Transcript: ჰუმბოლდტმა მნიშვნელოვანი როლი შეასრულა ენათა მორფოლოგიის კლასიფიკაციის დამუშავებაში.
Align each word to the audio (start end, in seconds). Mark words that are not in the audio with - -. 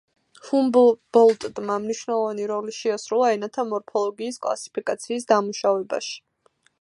ჰუმბოლდტმა 0.45 1.75
მნიშვნელოვანი 1.83 2.47
როლი 2.53 2.73
შეასრულა 2.77 3.29
ენათა 3.35 3.65
მორფოლოგიის 3.73 4.43
კლასიფიკაციის 4.47 5.33
დამუშავებაში. 5.33 6.17